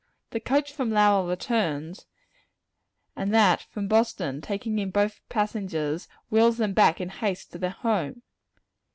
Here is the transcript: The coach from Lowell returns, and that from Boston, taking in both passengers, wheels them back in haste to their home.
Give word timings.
The 0.31 0.39
coach 0.39 0.73
from 0.73 0.89
Lowell 0.89 1.27
returns, 1.27 2.07
and 3.15 3.31
that 3.35 3.67
from 3.69 3.87
Boston, 3.87 4.41
taking 4.41 4.79
in 4.79 4.89
both 4.89 5.21
passengers, 5.29 6.07
wheels 6.31 6.57
them 6.57 6.73
back 6.73 6.99
in 6.99 7.09
haste 7.09 7.51
to 7.51 7.59
their 7.59 7.69
home. 7.69 8.23